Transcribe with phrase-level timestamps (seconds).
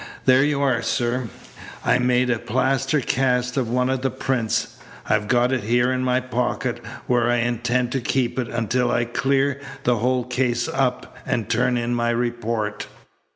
[0.25, 1.29] There you are, sir.
[1.85, 4.77] I've made a plaster cast of one of the prints.
[5.07, 9.05] I've got it here in my pocket where I intend to keep it until I
[9.05, 12.87] clear the whole case up and turn in my report."